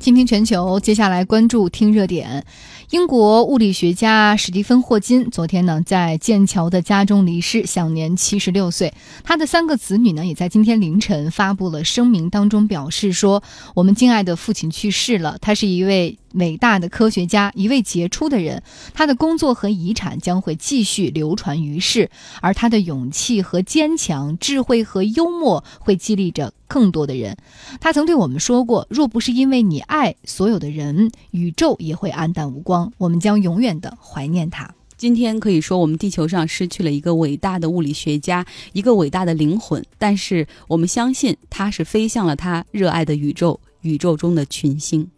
[0.00, 2.46] 倾听全球，接下来关注听热点。
[2.88, 8.94] 英国物理学家史蒂芬·霍金昨天呢，在剑桥的家中离世，享年七十六岁。
[9.22, 13.42] 他的三个子女呢，也在今天凌晨发布了声明，当中表示说
[13.76, 18.62] ：“我们敬爱的父亲去世了，他是一位。”伟大的科学家，一位杰出的人，
[18.94, 22.10] 他的工作和遗产将会继续流传于世，
[22.40, 27.36] 而他的勇气和坚强、智慧和幽默会激励着更多的人。
[27.80, 32.92] 他曾对我们说过：“若不是因为你爱所有的人，宇宙也会黯淡无光。
[32.98, 38.44] 我们将永远的怀念他。”今天可以说，我们地球上失去了一个伟大的物理学家，
[38.74, 45.08] 一个伟大的灵魂，但是我们相信他是飞向了他热爱的宇宙，宇宙中的群星。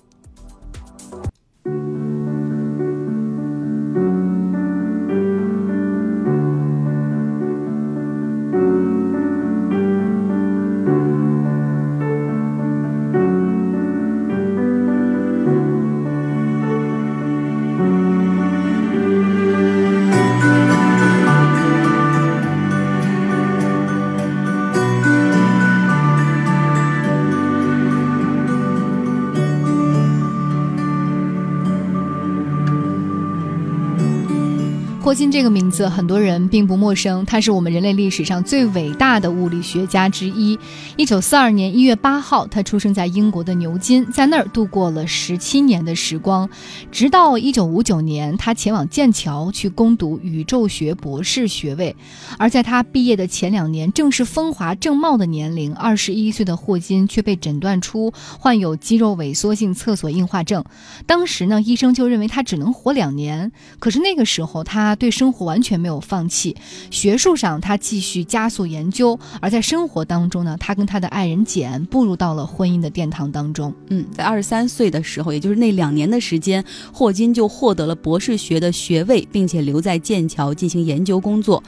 [35.72, 40.58] 字很多人并不陌生，他是我们人类历史上最伟大的物理学家之一。
[40.96, 46.48] 一九四二年一月八号，他出生在英国的牛津，在那儿度过了十七年的时光，
[46.92, 51.96] 直到一九五九年，他前往剑桥去攻读宇宙学博士学位。
[52.38, 60.62] 而在他毕业的前两年，正是风华正茂的年龄，二十一岁的霍金却被诊断出患有肌肉萎缩性侧索硬化症。
[61.06, 63.50] 当时呢，医生就认为他只能活两年。
[63.78, 66.56] 可是那个时候，他对生活完全没有放弃，
[66.90, 73.72] 学术上他继续加速研究，而在生活当中呢，他跟他的爱人简步入到了婚姻的殿堂当中。
[73.88, 81.62] 嗯，在二十三岁的时候，也就是那两年的时间，霍金就获得了博士学的学位，并且留在剑桥进行研究工作。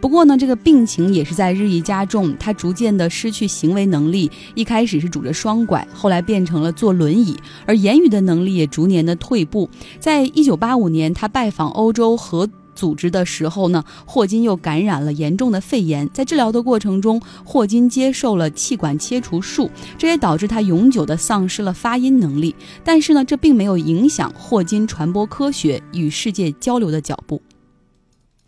[0.00, 7.34] 不过呢，这个病情也是在日益加重，他逐渐的失去行为能力，一开始是拄着双拐，后来变成了坐轮椅，
[7.64, 9.70] 而言语的能力也逐年的退步。
[9.98, 12.46] 在一九八五年，他拜访欧洲和。
[12.74, 16.08] 组织的时候呢，霍金又感染了严重的肺炎。
[16.12, 22.54] 在治疗的过程中，霍金接受了气管切除术，这也导致他永久的丧失了发音能力。
[22.82, 27.40] 但是呢，这并没有影响霍金传播科学与世界交流的脚步。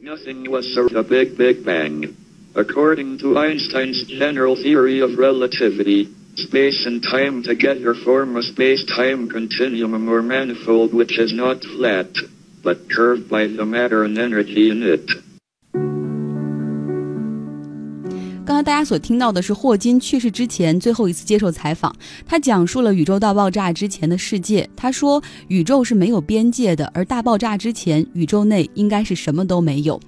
[0.02, 2.10] Nothing was a big big bang.
[2.54, 10.08] According to Einstein's general theory of relativity, space and time together form a space-time continuum
[10.08, 12.06] or manifold which is not flat.
[12.66, 15.08] But curved by the matter and energy in it.
[18.44, 21.94] 刚才大家所听到的是霍金去世之前最后一次接受采访，
[22.24, 24.68] 他讲述了宇宙大爆炸之前的世界。
[24.76, 30.00] 他说，宇宙是没有边界的，而大爆炸之前，宇宙内应该是什么都没有。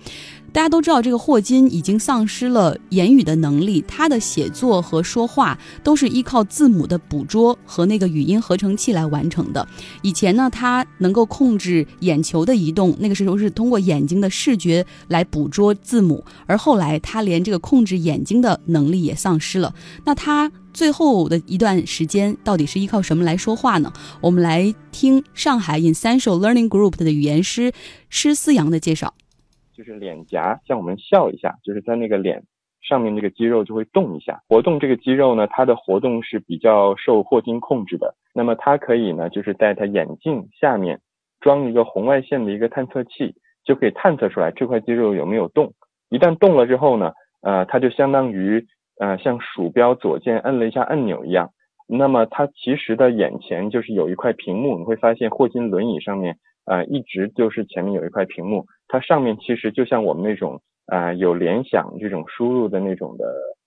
[0.59, 9.65] 大家都知道，这个霍金已经丧失了言语的能力，他的写作和说话都是依靠字母的捕捉和那个语音合成器来完成的。
[10.03, 19.73] 以前呢，他能够控制眼球的移动，那个时候是通过眼睛的视觉来捕捉字母，而后来他连这个控制眼睛的能力也丧失了。
[20.05, 23.93] 那他最后的一段时间到底是依靠什么来说话呢？
[24.21, 27.73] 我们来听上海 Essential Learning Group 的语言师
[28.11, 29.15] 施思阳的介绍。
[29.79, 32.43] 就是脸颊向我们笑一下，就是在那个脸
[32.83, 38.13] 上面这个肌肉就会动一下，活动这个肌肉呢，它的活动是比较受霍金控制的。
[38.35, 40.99] 那么它可以呢，就是在它眼镜下面
[41.39, 45.73] 装一个红外线的一个探测器，就可以探测出来这块肌肉有没有动。
[46.09, 47.13] 一旦动了之后呢，
[47.43, 48.67] 呃，它就相当于
[48.99, 51.51] 呃像鼠标左键摁了一下按钮一样。
[51.87, 58.67] 那么它其实的眼前就是有一块屏幕，你会发现霍金轮椅上面呃一直就是前面有一块屏幕。
[58.89, 63.25] 它上面其实就像我们那种啊有联想这种输入的那种的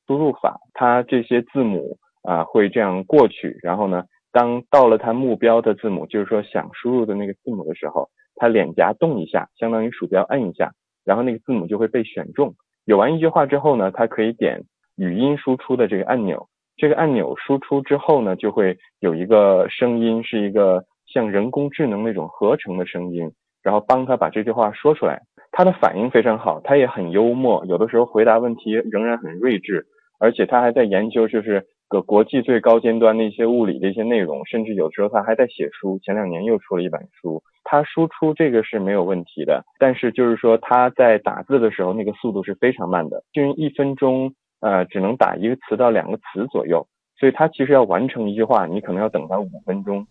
[0.07, 10.71] 输入法，它这些字母啊会这样过去，然后呢，当到了它目标的字母，就是说想输入的那个字母的时候，它脸颊动一下，相当于鼠标摁一下，
[11.05, 12.53] 然后那个字母就会被选中。
[12.85, 14.63] 有完一句话之后呢，它可以点
[14.97, 16.47] 语音输出的这个按钮，
[16.77, 23.31] 这个按钮输出之后呢，就会有一个声音，是一个像人工智能那种合成的声音。
[23.63, 25.21] 然后帮他把这句话说出来，
[25.51, 29.85] 他的反应非常好，他也很幽默，有的时候回答问题仍然很睿智，
[30.19, 46.87] 而且他还在研究就是个国际最高尖端的一些物理的一些内容，甚至有时候他还在写书，前两年又出了一本书，他输出这个是没有问题的，但是就是说他在打字的时候那个速度是非常慢的，就一分钟呃只能打一个词到两个词左右，
[47.19, 50.07] 所以他其实要完成一句话，你可能要等他五分钟。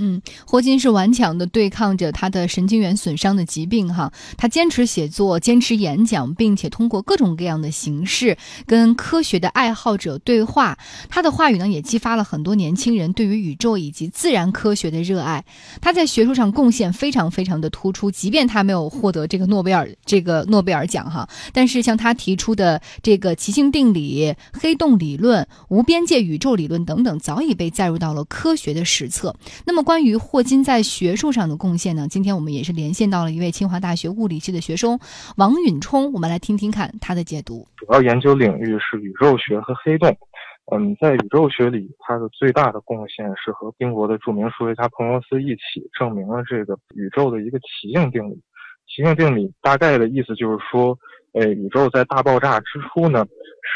[0.00, 10.78] 嗯，霍金是顽强的对抗着他的神经元损伤的疾病，哈，他坚持写作，坚持演讲，并且通过各种各样的形式跟科学的爱好者对话。
[11.08, 15.44] 他的话语呢，也激发了很多年轻人对于宇宙以及自然科学的热爱。
[15.80, 29.34] 他在学术上贡献非常非常的突出，即便他没有获得这个诺贝尔这个诺贝尔奖，哈，但是像他提出的这个奇性定理、黑洞理论、无边界宇宙理论等等，早已被载入到了科学的史册。
[29.66, 29.87] 那么。
[29.88, 32.06] 关于霍金在学术上的贡献呢？
[32.10, 35.00] 今天我们也是连线到了一位清华大学物理系的学生
[35.38, 37.66] 王允冲，我们来听听看他的解读。
[37.74, 40.14] 主要研究领域是宇宙学和黑洞。
[40.70, 48.38] 嗯，在宇宙学里，他的最大的贡献是和英国的著名数学家彭罗斯一起证明了这个宇宙的一个奇性定理。
[48.86, 50.98] 奇性定理大概的意思就是说，
[51.32, 53.24] 呃，宇宙在大爆炸之初呢，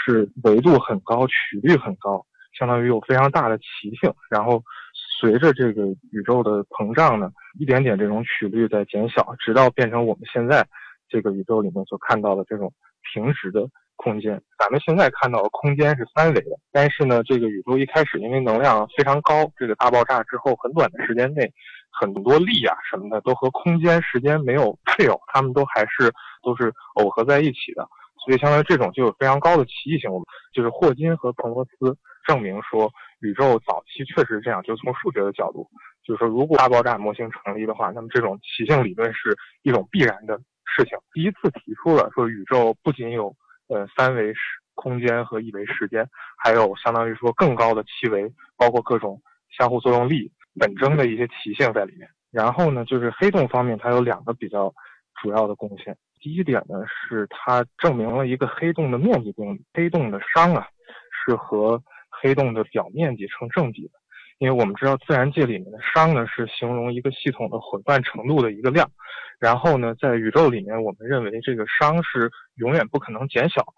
[0.04, 2.22] 是维度很高、曲率很高，
[2.58, 3.64] 相当于有非常大的奇
[3.98, 4.62] 性，然后。
[5.22, 10.66] 随着这个宇宙的膨胀呢，一点点这种曲率在减小，直到变成我们现在
[11.08, 12.72] 这个宇宙里面所看到的这种
[13.12, 13.64] 平直的
[13.94, 14.42] 空间。
[14.58, 21.48] 咱们现在看到的空间是三维的，但是呢，这个宇宙一开始因为能量非常高，这个大爆炸之后很短的时间内，
[21.92, 27.86] 很多力啊什么的都和空间时间没有配偶，它们都还是都是耦合在一起的，
[28.26, 30.10] 所以相当于这种就有非常高的奇异性。
[30.12, 31.96] 我们就是霍金和彭罗斯
[32.26, 32.90] 证明说。
[33.22, 35.68] 宇宙早期确实是这样，就从数学的角度，
[36.04, 40.98] 就是说，如果大爆炸模型成立的话，那么这种奇性理论是一种必然的事情。
[41.12, 43.34] 第一次提出了说，宇宙不仅有
[43.68, 44.40] 呃三维时
[44.74, 49.22] 空间和一维时间，还有相当于说更高的七维，包括各种
[49.56, 52.08] 相互作用力、本征的一些奇性在里面。
[52.32, 54.72] 然后呢，就是黑洞方面，它有两个比较
[55.22, 55.96] 主要的贡献。
[56.18, 60.66] 第一点呢，是它证明了一个黑洞的面积定理，黑洞的熵啊
[61.10, 61.80] 是和
[62.22, 63.94] 黑洞的表面积成正比的，
[64.38, 68.88] 因为我们知道自然界里面的熵呢是形容一个系统的混乱程度的一个量，
[69.40, 73.72] 然后呢，在宇宙里面，我们认为这个熵是永远不可能减小的，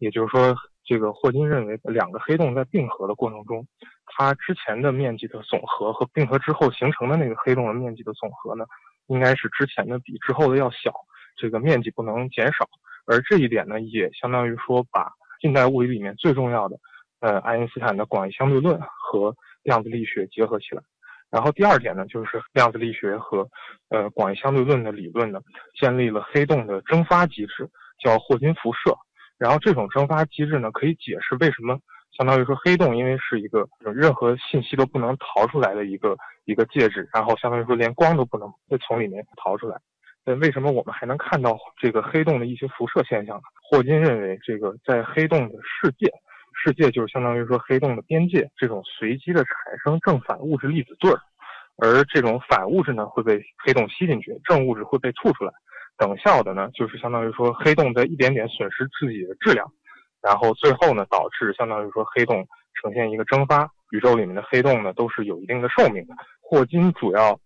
[0.00, 3.64] 也就是说，这个霍金认为两个黑洞在并合的过程中，
[4.06, 8.64] 它之前的面积的总和和并合之后形成的那个黑洞的面积的总和呢，
[9.06, 10.92] 应该是之前的比之后的要小，
[11.36, 12.68] 这个面积不能减少，
[13.06, 16.76] 而这一点呢，也相当于说把近代物理里面最重要的。
[17.24, 20.82] 呃，爱因斯坦的广义相对论和量子力学结合起来，
[21.30, 23.48] 然后第二点呢，就是量子力学和
[23.88, 25.40] 呃广义相对论的理论呢，
[25.80, 27.66] 建立了黑洞的蒸发机制，
[27.98, 28.94] 叫霍金辐射。
[29.38, 31.78] 然后这种蒸发机制呢，可以解释为什么
[32.18, 38.52] 相当于说黑洞因为是一个任何信息都不能逃出来的一个一个介质，然后相当于说连光都不能
[38.86, 39.78] 从里面逃出来，
[40.26, 43.42] 那为什么我们还能看到这个黑洞的一些辐射现象呢？
[43.62, 46.12] 霍金认为，这个在黑洞的世界。
[46.64, 51.20] 世界就是相当于说黑洞的边界，这种随机的产生正反物质粒子对儿，
[51.76, 55.52] 而这种反物质呢会被黑洞吸进去，正物质会被吐出来。
[55.98, 59.70] 等效的呢就是相当于说黑洞在一点点损失自己的质量，
[60.22, 62.46] 然后最后呢导致相当于说黑洞
[62.80, 63.68] 呈现一个蒸发。
[63.90, 66.14] 宇宙里面的黑洞呢都是有一定的寿命的。
[66.40, 67.38] 霍金主要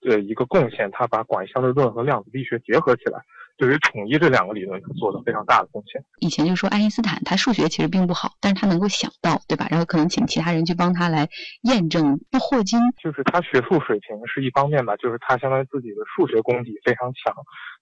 [0.00, 3.20] 的一个贡献，他把广义相对论和量子力学结合起来。
[3.56, 6.02] 对于统一这两个理论做了非常大的贡献。
[6.20, 9.66] 以前就说爱因斯坦他数学其实并不好，但是他能够想到，对吧？
[9.70, 11.28] 然后可能请其他人去帮他来
[11.62, 12.18] 验证。
[12.30, 17.34] 那霍金就是他学术水平是一方面吧，就是他相当于自己的数学功底非常强，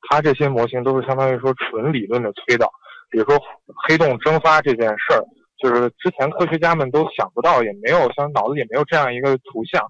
[0.09, 2.71] 他这些模型都是相当于说纯理论的推导。
[3.11, 3.37] 比如说
[3.89, 5.25] 黑洞蒸发这件事儿，
[5.59, 9.83] 就是之前科学家们都想不到，也没有像脑子里没有这样一个图像。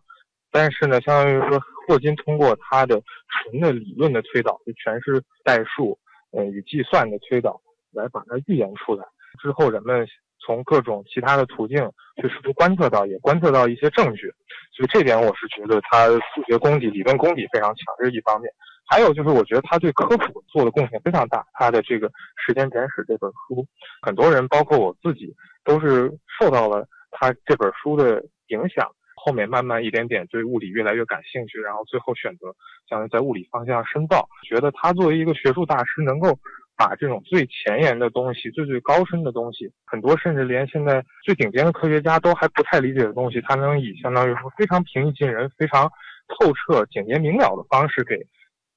[0.51, 5.99] 但是呢，相当于说，霍金通过他的纯的理论的推导，就全是代数，
[6.33, 7.61] 呃，与计算的推导，
[7.93, 9.05] 来把它预言出来。
[9.41, 10.07] 之后，人们
[10.45, 11.79] 从各种其他的途径
[12.21, 14.33] 去试图观测到，也观测到一些证据。
[14.73, 18.51] 所以这点，我是觉得他数学功底、理论功底非常强，这是一方面。
[18.89, 21.47] 还有就是，我觉得他对科普做的贡献非常大。
[21.53, 22.09] 他的这个
[22.45, 23.65] 《时间简史》这本书，
[24.03, 25.33] 很多人，包括我自己，
[25.65, 26.11] 都是
[26.41, 28.91] 受到了他这本书的影响。
[29.23, 32.55] 后面慢慢一点点对物理越来越感兴趣，然后最后选择
[32.89, 34.27] 将在物理方向深造。
[34.49, 36.39] 觉得他作为一个学术大师，能够
[36.75, 45.87] 把这种最前沿的东西、最最高深的东西，很多甚至连现在最顶尖的科学家都还不太理解的东西，他能以相当于说非常平易近人、非常
[46.29, 48.17] 透彻、简洁明了的方式给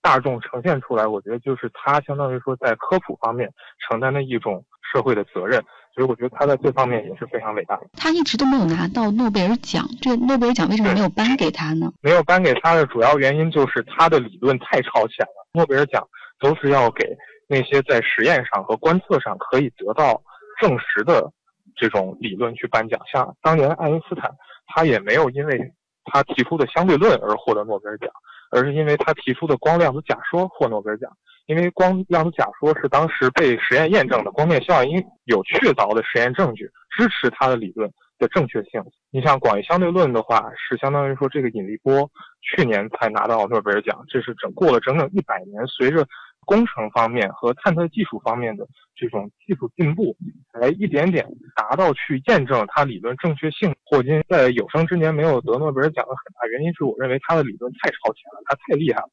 [0.02, 1.08] 大众呈现出来。
[1.08, 5.64] 我觉得就是他相当于说在科普方面承担的一种社会的责任。
[5.94, 7.84] 所以我觉得他在这方面也是非常伟大的。
[7.94, 11.92] 他一直都没有拿到诺贝尔奖，这诺贝尔奖为什么没有颁给他呢？
[12.02, 15.48] 没有颁给他的主要原因就是他的理论太超前了。
[15.54, 16.08] 诺贝尔奖
[16.40, 17.16] 都是要给
[17.48, 20.20] 那些在实验上和观测上可以得到
[20.60, 21.32] 证实的
[21.76, 23.00] 这种理论去颁奖。
[23.12, 24.32] 像当年爱因斯坦，
[24.66, 25.74] 他也没有因为
[26.06, 28.10] 他提出的相对论而获得诺贝尔奖，
[28.50, 31.12] 而是因为他提出的光量子假说获诺贝尔奖。
[31.46, 38.82] 因为光量子假说是当时被实验验证的，光面效应有确凿的实验证据支持它的理论的正确性。
[39.12, 42.10] 你像广义相对论的话，是相当于说这个引力波
[42.42, 46.08] 去年才拿到诺贝尔奖，这是整过了整整一百年，随着
[46.46, 50.16] 工程方面和探测技术方面的这种技术进步，
[50.54, 53.76] 才一点点达到去验证它理论正确性。
[53.86, 59.10] 霍金在有生之年没有得诺贝尔奖的很大原因是我认为他的理论太超前了，他太厉害了。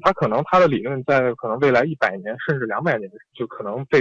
[0.00, 4.00] 他可能他的理论在可能未来一百年甚至两百年就可能被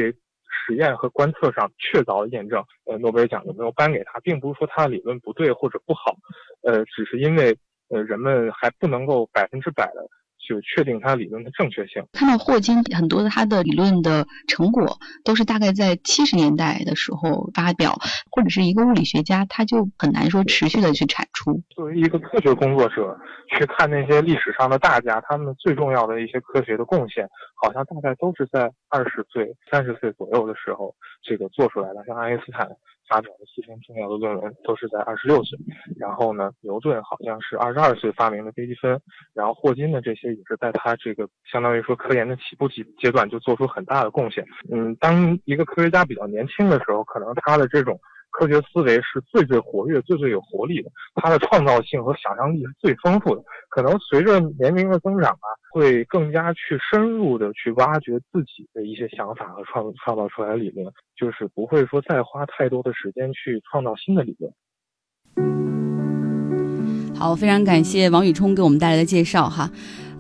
[0.68, 2.64] 实验和观测上确凿验证。
[2.86, 6.16] 呃，诺贝尔奖有没有颁给他，并不是说他的理论不对或者不好，
[6.64, 7.58] 呃，只是因为
[7.90, 10.08] 呃人们还不能够百分之百的。
[10.48, 12.04] 就确定他理论的正确性。
[12.14, 17.94] 看到霍金很多的他的理论的成果，都是大概在七十年代的时候发表，
[18.32, 21.62] 或者是一个物理学家，他就很难说持续的去产出。
[21.70, 23.18] 作为一个科学工作者，
[23.58, 27.28] 去看那些历史上的大家，他们最重要的一些科学的贡献，
[27.64, 32.04] 好像大概都是在二十岁、三十岁左右的时候，这个做出来的。
[32.08, 32.68] 像爱因斯坦。
[33.12, 35.60] 发表的四篇重要的论文都是在二十六岁，
[36.00, 38.98] 然后呢，牛顿好像是二十二岁发明了微积分，
[39.34, 44.46] 然后霍金的这些也是在他这个相当于说科研的起步阶阶段就做出很大的贡献。
[44.72, 48.00] 嗯，当一个科学家比较年轻的时候，可能他的这种。
[48.32, 53.44] 科学思维是最最活跃、最最有活力的，它的创造性和想象力是最丰富的。
[53.70, 64.52] 可能随着年龄的增长啊，会更加去深入的去挖掘自己的一些想法和创创造出来的理论，就是不会说再花太多的时间去创造新的理论。
[67.16, 69.70] 好，非常感谢王宇冲给我们带来的介绍哈。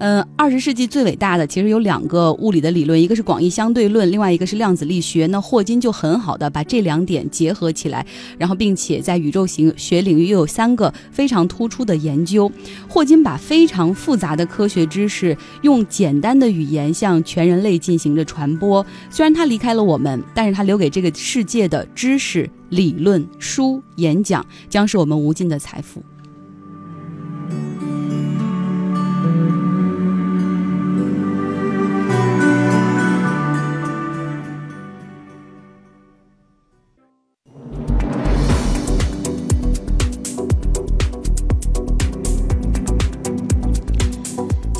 [0.01, 5.27] 嗯，二十世纪最伟大的其实有两个物理的理论，一个是广义相对论，另外一个是量子力学。
[5.27, 8.03] 那霍金就很好的把这两点结合起来，
[8.35, 12.51] 然后并且在宇宙形学领域又有三个非常突出的研究。
[12.89, 18.83] 霍金把非常复杂的科学知识用简单的语言向全人类进行着传播。
[19.11, 26.01] 虽然他离开了我们，但是他留给这个世界的知识、理论、书、演讲，将是我们无尽的财富。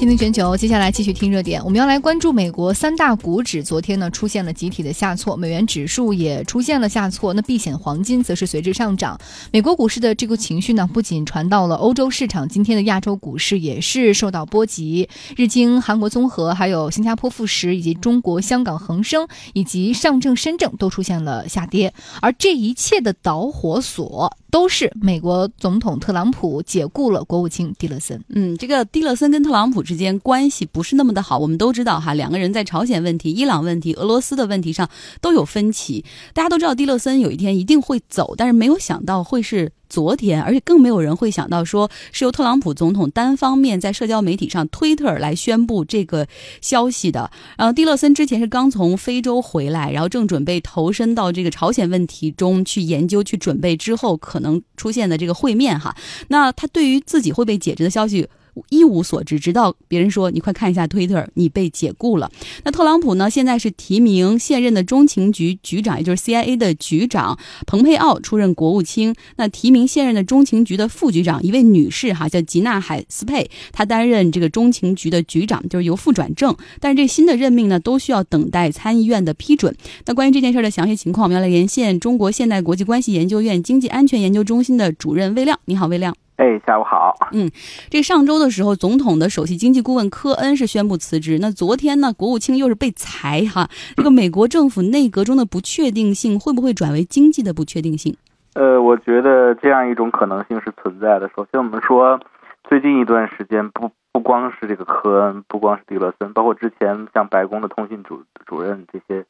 [0.02, 1.64] 听听全球，接下来继续听热点。
[1.64, 9.16] 我们要来关注美国三大股指，昨天呢出现了集体的下挫，美元指数也出现了下挫，那避险黄金则是随之上涨。
[9.52, 15.08] 美国股市的这个情绪呢，不仅传到了欧洲市场，今天的亚洲股市也是受到波及。
[15.38, 21.94] 日经、韩国综合、还有新加坡富时以及中国香港恒生以及上证深证都出现了下跌，
[22.24, 24.36] 而这一切的导火索。
[24.52, 28.22] 都是美国总统特朗普解雇了国务卿蒂勒森。
[28.28, 31.40] 嗯，这个蒂勒森跟特朗普之间关系不是那么的好。
[31.40, 34.88] 我们都知道哈，两个人在朝鲜问题、伊朗问题、俄罗斯的问题上
[35.22, 36.06] 都有分歧。
[36.34, 39.72] 大家都知道蒂勒森有一天一定会走，但是没有想到会是。
[39.92, 46.26] 昨天，而且更没有人会想到，说是由特朗普总统单方面在社交媒体上推特来宣布这个
[46.62, 47.30] 消息的。
[47.58, 55.94] 然后，蒂勒森之前是刚从非洲回来，然后正准备投身到这个朝鲜问题中去研究、去准备之后可能出现的这个会面哈。
[56.30, 58.30] 那他对于自己会被解职的消息。
[58.70, 62.32] 一无所知，直到别人说你快看一下推特，你被解雇了。
[62.64, 63.30] 那特朗普呢？
[63.30, 69.16] 现在是提名现任的中情局局长，也就是 CIA 的局长蓬佩奥出任国务卿。
[69.38, 76.56] 那提名现任的中情局的副局长，一位女士哈，叫吉娜海斯佩，她担任这个中情局的局长，就是由副转正。
[76.80, 79.76] 但是这新的任命呢，都需要等待参议院的批准。
[80.06, 85.60] 那关于这件事的详细情况，我们要来连线中国现代国际关系研究院经济安全研究中心的主任魏亮。
[85.66, 86.16] 你好，魏亮。
[86.42, 87.16] 哎，下午好。
[87.34, 87.48] 嗯，
[87.92, 91.38] 这上周的时候，总统的首席经济顾问科恩是宣布辞职。
[91.40, 93.70] 那昨天呢，国务卿又是被裁哈。
[93.96, 98.18] 这个美国政府内阁中的不确定性会不会转为经济的不确定性？
[98.56, 101.30] 呃，我觉得这样一种可能性是存在的。
[101.36, 102.20] 首先，我们说
[102.68, 109.24] 最近一段时间，不不光是这个科恩，不光是蒂勒森，包括之前像白宫的通信主主任这些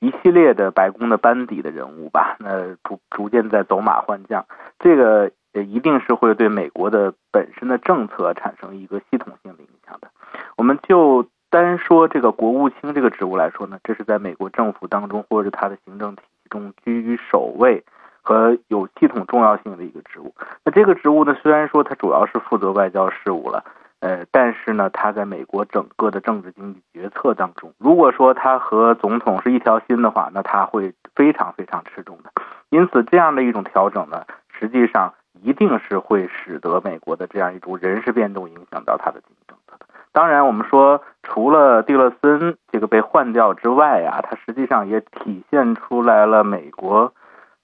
[0.00, 4.44] 一系列的白宫的班底的人物吧，那逐逐渐在走马换将。
[4.78, 5.30] 这个。
[5.58, 10.08] 也一定是会对美国的本身的政策产生一个系统性的影响的。
[10.56, 17.82] 我们就单说这个国务卿这个职务来说呢，这是在美国政府当中或者它的行政体系中居于首位
[18.22, 20.32] 和有系统重要性的一个职务。
[20.64, 23.64] 那这个职务呢，虽然说它主要是负责外交事务了，
[24.00, 32.30] 呃，但是呢，它在美国整个的政治经济决策当中，如果说他和总统是一条心的话，那他会非常非常吃重的。
[32.70, 35.14] 因此，这样的一种调整呢，实际上。
[35.42, 39.86] 一定是会使得美国的这样一种人事变动影响到它的经济政策的。
[40.12, 47.12] 当然，我们说除了蒂勒森这个被换掉之外啊，它实际上也体现出来了美国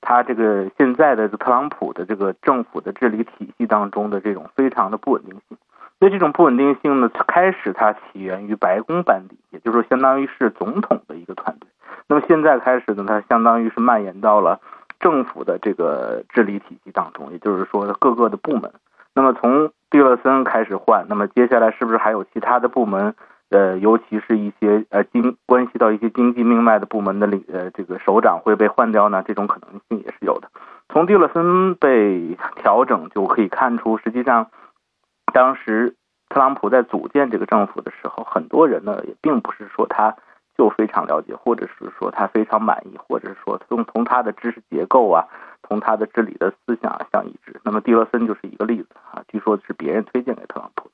[0.00, 5.57] 它这个现在的特朗普的这个政府的治理体系当中的这种非常的不稳定性。
[5.99, 11.69] 那这种不稳定性呢，开始它起源于白宫班底，也就是说，相当于是总统的一个团队。
[12.07, 14.61] 那么现在开始呢，它相当于是蔓延到了
[15.04, 18.73] 政府的这个治理体系当中，也就是说各个的部门。
[19.14, 23.14] 那么从蒂勒森开始换，那么接下来是不是还有其他的部门？
[23.50, 29.23] 呃，尤其是一些呃经关系到一些经济命脉的部门的领呃这个首长会被换掉呢？
[29.26, 30.49] 这种可能性也是有的。
[30.88, 34.49] 从蒂勒森被调整就可以看出，实际上
[35.34, 35.94] 当时
[36.30, 40.16] 特朗普在组建这个政府的时候，很多人呢也并不是说他。
[40.56, 45.26] 就非常了解，或者是说他非常满意，或者是说从从他的知识结构啊，
[45.68, 47.61] 从他的治理的思想相一致。
[47.64, 50.90] 那么蒂勒森就是一个例子啊，据说是别人推荐给特朗普。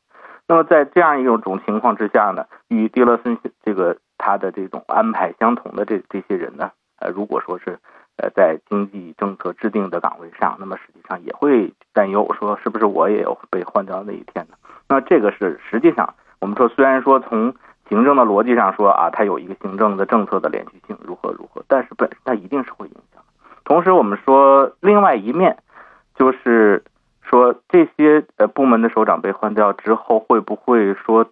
[0.46, 7.78] 那么在这样一种种情况之下呢，与蒂勒森这个他的这种安排相同的这这些人呢，呃，如果说是
[8.16, 14.56] 呃在经济政策制定的岗位上，那么实际上也会担忧说是不是我也有被换掉那一天呢？
[14.88, 17.54] 那这个是实际上我们说，虽然说从
[17.90, 23.22] 行政的逻辑上说啊，它有一个行政的政策的连续性，如何如何，但是本身它一定是会影响。
[23.64, 25.58] 同时，我们说另外一面，
[26.14, 26.82] 就是
[27.22, 31.26] 说这些呃部门的首长被换掉之后，会不会说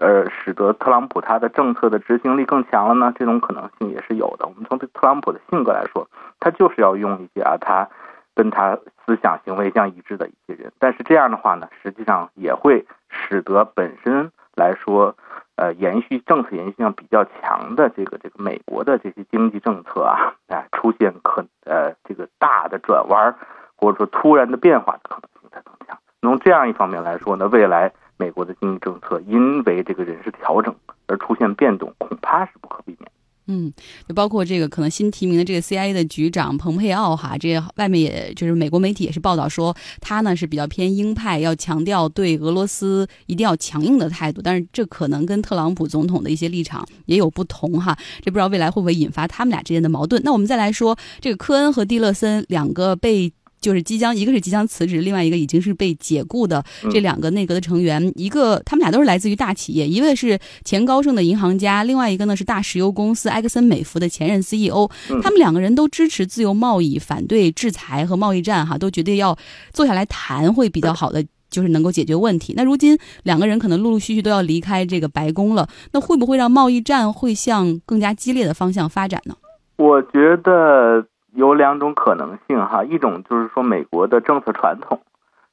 [0.00, 3.12] 呃使得特朗普他的政策的执行力更强了呢？
[3.18, 4.46] 这种可能性也是有的。
[4.46, 6.08] 我们从特朗普的性格来说，
[6.40, 7.88] 他就是要用一些啊他
[8.34, 15.14] 跟他思想行为相一致的一些人，但是这样的话呢，实际上也会使得本身来说。
[15.58, 23.34] 呃，延续政策延续性比较强的这个这个美国的这些经济政策啊，啊，出现可呃这个大的转弯
[23.74, 25.98] 或者说突然的变化的可能性才更强。
[26.20, 30.74] 从这样一方面来说呢，未来美国的经济政策因为这个人事调整
[31.06, 33.10] 而出现变动，恐怕是不可避免。
[33.48, 33.72] 嗯，
[34.08, 50.20] 就包括这个可能新提名的这个 CIA 的局长蓬佩奥哈，这外面也就是美国媒体也是报道说他呢是比较偏鹰派，要强调对俄罗斯一定要强硬的态度，但是这可能跟特朗普总统的一些立场也有不同哈，这不知道未来会不会引发他们俩之间的矛盾。
[50.24, 53.32] 那我们再来说这个科恩和蒂勒森两个被。
[53.60, 64.88] 就是即将，一个是即将辞职，另外一个已经是被解雇的这两个内阁的成员，一个他们俩都是来自于大企业，一位是前高盛的银行家，另外一个呢是大石油公司埃克森美孚的前任 CEO。
[65.22, 69.36] 他们两个人都支持自由贸易，反对制裁和贸易战，哈，都觉得要
[69.72, 72.54] 坐下来谈会比较好的，就是能够解决问题。
[72.56, 79.34] 那如今两个人可能陆陆续续都要离开这个白宫了，那会不会让贸易战会向更加激烈的方向发展呢？
[79.76, 81.04] 我觉得。
[81.36, 85.02] 有两种可能性哈，一种就是说美国的政策传统，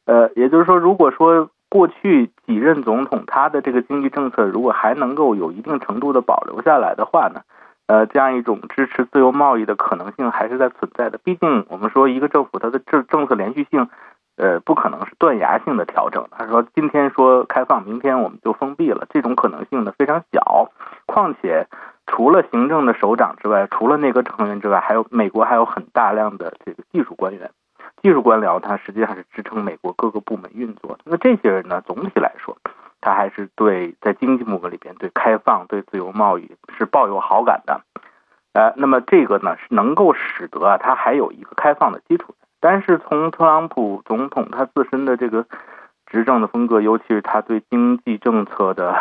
[0.05, 7.41] 呃，也就是说，如果说过去几任总统他的这个经济政策如果还能够有一定程度的保留下来的话呢，
[7.87, 11.17] 呃，这样一种支持自由贸易的可能性还是在存在的。
[11.17, 13.89] 毕竟我们说一个政府它的政政策连续性，
[14.37, 16.25] 呃，不可能是断崖性的调整。
[16.31, 20.71] 他说今天说开放，明天我们就封闭了，这种可能性呢非常小。
[21.05, 21.67] 况且。
[22.05, 27.49] 除了行政的首长之外，除了内阁成员之外，还有美国还有很大量的这个技术官员、
[28.01, 30.97] 技术官僚，他实际上是支撑美国各个部门运作。
[31.05, 32.55] 那这些人呢，总体来说，
[33.01, 37.81] 他还是对在经济部门里边对开放、对自由贸易是抱有好感的。
[38.53, 42.35] 呃，那么这个呢，是能够使得啊，他还有一个开放的基础。
[42.59, 45.45] 但是从特朗普总统他自身的这个
[46.05, 48.93] 执政的风格，尤其是他对经济政策的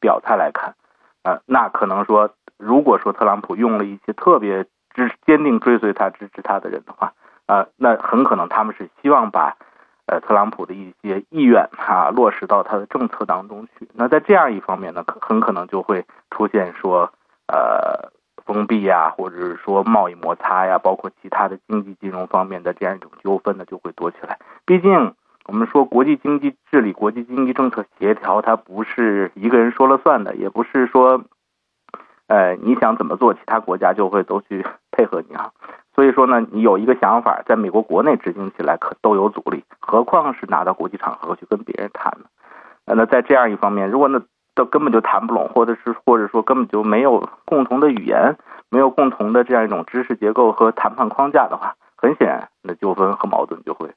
[0.00, 0.74] 表态来看，
[1.22, 2.30] 呃，那可能说。
[2.58, 7.12] 如果说特朗普用了一些特别支坚定追随他支持他的人的话，
[7.46, 9.56] 呃，那很可能他们是希望把
[10.06, 13.88] 呃特朗普的一些意愿哈落实到他的政策当中去。
[13.94, 17.12] 那在这样一方面呢，可很可能就会出现说
[17.46, 18.10] 呃
[18.44, 24.36] 封闭呀，或者是说贸易摩擦呀，包括其他的经济金融方面的这样一种纠纷呢，就会多起来。
[24.66, 25.14] 毕竟
[25.46, 31.22] 我们说国际经济治理、国际经济政策协调，它不是一个人说了算的，也不是说。
[32.28, 35.50] 呃，你想怎么做，其他国家就会都去 配合你啊。
[35.94, 42.26] 所以说呢，你有一个想法，在美国国内执行起来可都有阻力，何况是拿到国际场合去跟别人谈呢？
[42.84, 44.20] 呃，那在这样一方面，如果那
[44.54, 48.36] 都根本就谈不拢，或者是或者说根本就没有共同的语言，
[48.70, 53.88] 没有共同的这样一种知识结构和谈判框架的话，很显然，那纠纷和矛盾就会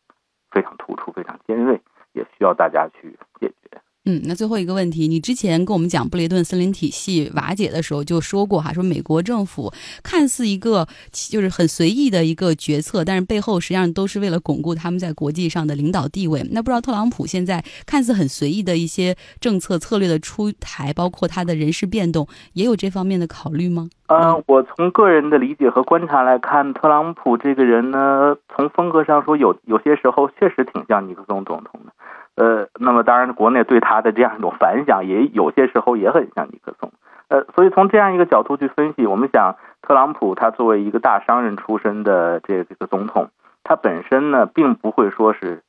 [0.51, 1.81] 非常突出、非常尖锐，
[2.13, 3.17] 也需要大家去。
[4.05, 16.43] 嗯，那最后一个问题，你之前跟我们讲布雷顿森林体系瓦解的时候就说过哈，说美国政府看似一个就是很随意的一个决策，但是背后实际上都是为了巩固他们在国际上的领导地位。
[16.51, 23.87] 那不知道特朗普现在看似很随意的一些政策策略的出台，包括他的人事变动，也有这方面的考虑吗？
[24.07, 31.93] 嗯，我从个人的理解和观察来看，特朗普这个人呢，从风格上说，有有些时候确实挺像尼克松总统的。
[32.35, 36.91] 呃，那么当然，国内对他的这样一种反响，也有些时候也很像尼克松。
[37.29, 43.29] 呃，所以从这样一个角度去分析，我们想，特朗普他作为一个大商人出身的这这个总统，
[43.63, 45.61] 他本身呢，并不会说是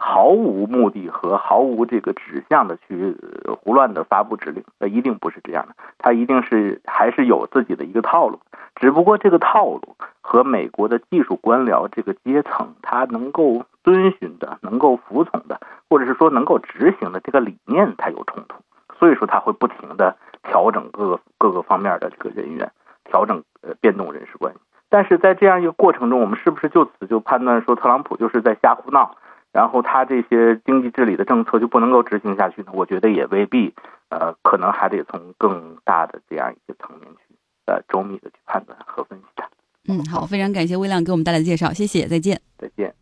[0.00, 3.14] 毫无目的和毫无这个指向的去
[3.60, 8.38] 胡乱的发布指令，那一定不是这样的，他一定是还是有自己的一个套路，
[8.76, 15.60] 只不过这个套路和美国的技术官僚这个阶层他能够遵循的、能够服从的。
[15.90, 18.58] 或者是说能够执行的这个理念，它有冲突，
[18.98, 22.70] 所以说他会不停的调整各个各个方面的这个人员，
[23.04, 24.60] 调整呃变动人事关系。
[24.90, 29.16] 但是在这样一个过程中，我们是不是就此就判断说特朗普就是在瞎胡闹，
[29.58, 32.68] 然后他这些经济治理的政策就不能够执行下去呢？
[32.72, 33.74] 我觉得也未必，
[34.08, 37.34] 呃，可能还得从更大的这样一些层面去
[37.66, 39.50] 呃周密的去判断和分析它。
[39.88, 42.94] 嗯，好，非常感谢微亮给我们带来的介绍，谢谢，再见，再见。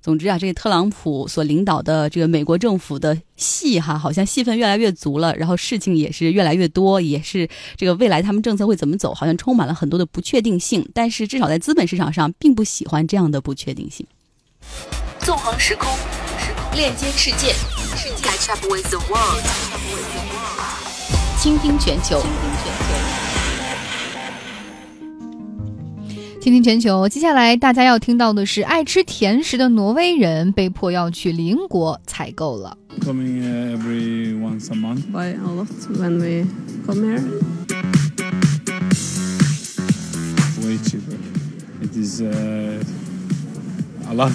[0.00, 7.46] 总之啊，这个特朗普所领导的这个美国政府的戏哈，好像戏份越来越足了，然后事情也是越来越多，也是
[7.76, 10.88] 这个未来他们政策会怎么走，好像充满了很多的不确定性。
[10.94, 14.06] 但是至少在资本市场上，并不喜欢这样的不确定性。
[15.22, 15.86] 纵横时空，
[16.74, 17.54] 链接世界
[18.22, 19.44] ，Catch up with the world，
[21.38, 22.22] 倾听全球。
[26.40, 32.78] 倾听全球，接下来大家要听到的是，爱吃甜食的挪威人被迫要去邻国采购了。
[33.00, 33.42] Coming
[33.76, 35.02] every once a month.
[35.12, 36.46] Buy a lot when we
[36.86, 37.22] come here.
[40.64, 41.18] Way cheaper.
[41.82, 42.82] It is uh,
[44.08, 44.32] a lot.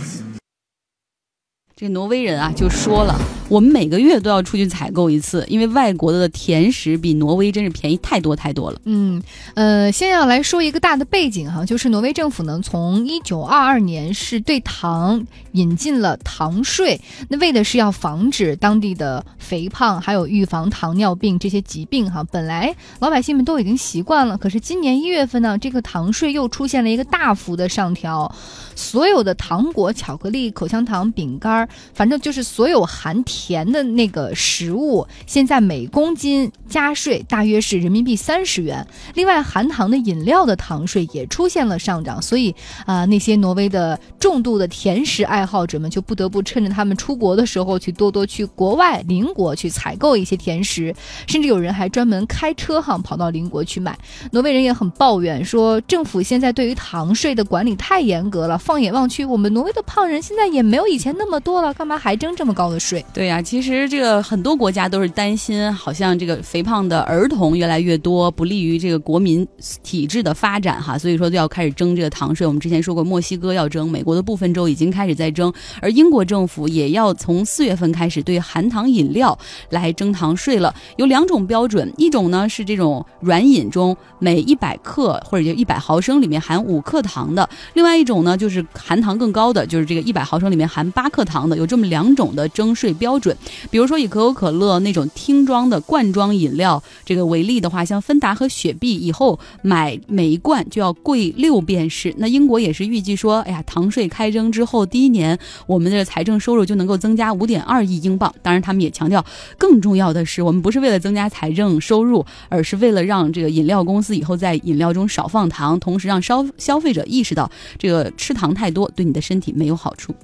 [1.78, 8.82] 这挪威人啊，就说了，我们每个月都要出去采购一次，因为外国的甜食比挪威真是便宜太多太多了。
[8.86, 9.22] 嗯，
[9.54, 22.24] 呃，先要来说一个大的背景哈，就是挪威政府呢，从一九二二年是对糖引进了糖税，那为的是要防止当地的肥胖，还有预防糖尿病这些疾病哈。
[22.32, 28.34] 本来老百姓们都已经习惯了，可是今年一月份呢，这个糖税又出现了一个大幅的上调，
[28.76, 31.70] 所有的糖果、巧克力、口香糖、饼干。
[31.94, 38.88] 反正就是所有含甜甜的那个食物，现在每公斤加税大约是人民币三十元。
[39.14, 50.96] 另外，含糖的饮料的糖税也出现了上涨，所以啊，那些挪威的重度的甜食爱好者们就不得不趁着他们出国的时候，去多多去国外邻国去采购一些甜食，
[51.28, 53.98] 甚至有人还专门开车哈跑到邻国去买。
[54.32, 58.58] 挪威人也很抱怨说，政府现在对于糖税的管理太严格了。
[58.58, 61.74] 放眼望去，我们挪威的胖人现在也没有以前那么多了。
[61.74, 63.04] 干嘛还征这么高的税？
[63.14, 69.44] 对对呀，其实这个很多国家都是担心，好像这个肥胖的儿童越来越多，不利于这个国民
[69.82, 72.46] 体质的发展哈，所以说就要开始征这个糖税。
[72.46, 79.36] 我们之前说过，墨西哥要征，美国的部分州已经开始在征，而英国政府也要从四月份开始对含糖饮料
[79.72, 80.72] 来征糖税了。
[80.98, 91.58] 有两种标准，一种呢是这种软饮中每一百克或者就一百毫升里面含五克糖的，另外一种呢就是含糖更高的，就是这个一百毫升里面含八克糖的。
[91.58, 93.38] 有这么两种的征税标标准，
[93.72, 102.14] 比如说以可口可乐那种听装的罐装饮料这个为例的话，像芬达和雪碧以后买每一罐就要贵六便士。
[102.18, 108.34] 那英国也是预计说，哎呀，糖税开征之后第一年我们的财政收入就能够增加五点二亿英镑。
[108.42, 109.24] 当然，他们也强调，
[109.58, 120.16] 更重要的是，我们不是为了增加财政收入，而是为了让这个饮料公司以后在饮料中少放糖，同时让消消费者意识到这个吃糖太多对你的身体没有好处。